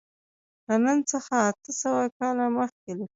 [0.67, 3.05] له نن څخه اته سوه کاله مخکې لیکلی.